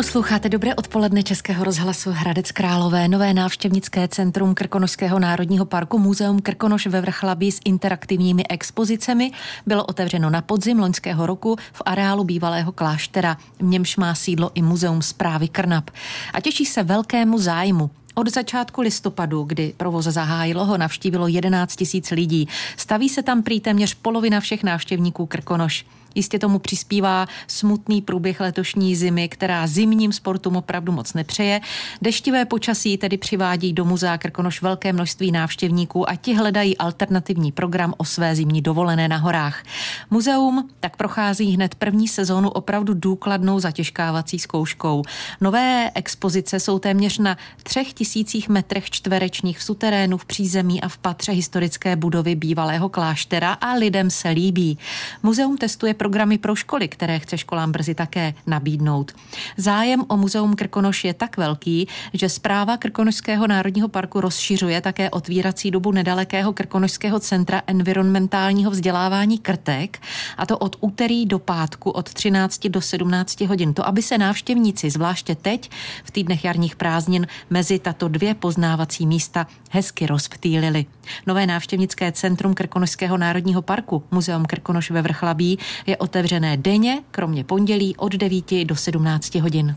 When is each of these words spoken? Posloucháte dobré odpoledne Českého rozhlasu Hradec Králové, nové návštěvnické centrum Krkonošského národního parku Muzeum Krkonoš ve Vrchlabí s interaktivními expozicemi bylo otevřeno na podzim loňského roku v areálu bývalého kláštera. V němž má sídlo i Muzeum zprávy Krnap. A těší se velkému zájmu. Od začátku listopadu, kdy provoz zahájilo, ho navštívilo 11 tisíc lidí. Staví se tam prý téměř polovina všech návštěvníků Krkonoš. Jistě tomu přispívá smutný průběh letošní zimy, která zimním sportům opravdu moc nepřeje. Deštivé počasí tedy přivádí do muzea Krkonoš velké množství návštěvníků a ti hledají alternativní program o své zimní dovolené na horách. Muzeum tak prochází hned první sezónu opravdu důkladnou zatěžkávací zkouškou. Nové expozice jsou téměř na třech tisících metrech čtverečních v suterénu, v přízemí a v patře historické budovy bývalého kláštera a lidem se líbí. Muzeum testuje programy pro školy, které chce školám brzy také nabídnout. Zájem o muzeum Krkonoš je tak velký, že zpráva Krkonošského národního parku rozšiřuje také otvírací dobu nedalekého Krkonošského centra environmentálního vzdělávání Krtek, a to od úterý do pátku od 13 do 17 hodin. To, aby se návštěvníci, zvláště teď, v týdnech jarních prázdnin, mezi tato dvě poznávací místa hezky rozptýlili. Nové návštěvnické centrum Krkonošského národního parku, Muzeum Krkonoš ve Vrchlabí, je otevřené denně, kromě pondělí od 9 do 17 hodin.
Posloucháte 0.00 0.48
dobré 0.48 0.74
odpoledne 0.74 1.22
Českého 1.22 1.64
rozhlasu 1.64 2.10
Hradec 2.10 2.52
Králové, 2.52 3.08
nové 3.08 3.34
návštěvnické 3.34 4.08
centrum 4.08 4.54
Krkonošského 4.54 5.18
národního 5.18 5.64
parku 5.64 5.98
Muzeum 5.98 6.42
Krkonoš 6.42 6.86
ve 6.86 7.00
Vrchlabí 7.00 7.52
s 7.52 7.60
interaktivními 7.64 8.42
expozicemi 8.48 9.30
bylo 9.66 9.84
otevřeno 9.84 10.30
na 10.30 10.42
podzim 10.42 10.78
loňského 10.78 11.26
roku 11.26 11.56
v 11.72 11.82
areálu 11.84 12.24
bývalého 12.24 12.72
kláštera. 12.72 13.36
V 13.58 13.62
němž 13.62 13.96
má 13.96 14.14
sídlo 14.14 14.50
i 14.54 14.62
Muzeum 14.62 15.02
zprávy 15.02 15.48
Krnap. 15.48 15.90
A 16.34 16.40
těší 16.40 16.66
se 16.66 16.82
velkému 16.82 17.38
zájmu. 17.38 17.90
Od 18.20 18.28
začátku 18.28 18.80
listopadu, 18.80 19.42
kdy 19.42 19.74
provoz 19.76 20.04
zahájilo, 20.04 20.64
ho 20.64 20.78
navštívilo 20.78 21.28
11 21.28 21.76
tisíc 21.76 22.10
lidí. 22.10 22.48
Staví 22.76 23.08
se 23.08 23.22
tam 23.22 23.42
prý 23.42 23.60
téměř 23.60 23.94
polovina 23.94 24.40
všech 24.40 24.62
návštěvníků 24.62 25.26
Krkonoš. 25.26 25.84
Jistě 26.14 26.38
tomu 26.38 26.58
přispívá 26.58 27.26
smutný 27.46 28.02
průběh 28.02 28.40
letošní 28.40 28.96
zimy, 28.96 29.28
která 29.28 29.66
zimním 29.66 30.12
sportům 30.12 30.56
opravdu 30.56 30.92
moc 30.92 31.14
nepřeje. 31.14 31.60
Deštivé 32.02 32.44
počasí 32.44 32.98
tedy 32.98 33.18
přivádí 33.18 33.72
do 33.72 33.84
muzea 33.84 34.18
Krkonoš 34.18 34.62
velké 34.62 34.92
množství 34.92 35.32
návštěvníků 35.32 36.10
a 36.10 36.16
ti 36.16 36.34
hledají 36.34 36.78
alternativní 36.78 37.52
program 37.52 37.94
o 37.96 38.04
své 38.04 38.34
zimní 38.34 38.62
dovolené 38.62 39.08
na 39.08 39.16
horách. 39.16 39.62
Muzeum 40.10 40.68
tak 40.80 40.96
prochází 40.96 41.50
hned 41.50 41.74
první 41.74 42.08
sezónu 42.08 42.50
opravdu 42.50 42.94
důkladnou 42.94 43.60
zatěžkávací 43.60 44.38
zkouškou. 44.38 45.02
Nové 45.40 45.90
expozice 45.94 46.60
jsou 46.60 46.78
téměř 46.78 47.18
na 47.18 47.36
třech 47.62 47.94
tisících 48.10 48.48
metrech 48.48 48.90
čtverečních 48.90 49.58
v 49.58 49.62
suterénu, 49.62 50.18
v 50.18 50.24
přízemí 50.24 50.82
a 50.82 50.88
v 50.88 50.98
patře 50.98 51.32
historické 51.32 51.96
budovy 51.96 52.34
bývalého 52.34 52.88
kláštera 52.88 53.52
a 53.52 53.74
lidem 53.74 54.10
se 54.10 54.28
líbí. 54.28 54.78
Muzeum 55.22 55.56
testuje 55.56 55.94
programy 55.94 56.38
pro 56.38 56.54
školy, 56.54 56.88
které 56.88 57.18
chce 57.18 57.38
školám 57.38 57.72
brzy 57.72 57.94
také 57.94 58.34
nabídnout. 58.46 59.12
Zájem 59.56 60.04
o 60.08 60.16
muzeum 60.16 60.56
Krkonoš 60.56 61.04
je 61.04 61.14
tak 61.14 61.36
velký, 61.36 61.88
že 62.12 62.28
zpráva 62.28 62.76
Krkonošského 62.76 63.46
národního 63.46 63.88
parku 63.88 64.20
rozšiřuje 64.20 64.80
také 64.80 65.10
otvírací 65.10 65.70
dobu 65.70 65.92
nedalekého 65.92 66.52
Krkonošského 66.52 67.20
centra 67.20 67.62
environmentálního 67.66 68.70
vzdělávání 68.70 69.38
Krtek, 69.38 70.02
a 70.36 70.46
to 70.46 70.58
od 70.58 70.76
úterý 70.80 71.26
do 71.26 71.38
pátku 71.38 71.90
od 71.90 72.14
13 72.14 72.66
do 72.66 72.80
17 72.80 73.40
hodin. 73.40 73.74
To, 73.74 73.86
aby 73.86 74.02
se 74.02 74.18
návštěvníci, 74.18 74.90
zvláště 74.90 75.34
teď, 75.34 75.70
v 76.04 76.10
týdnech 76.10 76.44
jarních 76.44 76.76
prázdnin, 76.76 77.26
mezi 77.50 77.78
tato 77.92 78.08
dvě 78.08 78.34
poznávací 78.34 79.06
místa 79.06 79.46
hezky 79.70 80.06
rozptýlili. 80.06 80.86
Nové 81.26 81.46
návštěvnické 81.46 82.12
centrum 82.12 82.54
Krkonošského 82.54 83.18
národního 83.18 83.62
parku, 83.62 84.02
Muzeum 84.10 84.44
Krkonoš 84.44 84.90
ve 84.90 85.02
Vrchlabí, 85.02 85.58
je 85.86 85.96
otevřené 85.96 86.56
denně, 86.56 87.02
kromě 87.10 87.44
pondělí 87.44 87.96
od 87.96 88.12
9 88.12 88.64
do 88.64 88.76
17 88.76 89.34
hodin. 89.34 89.76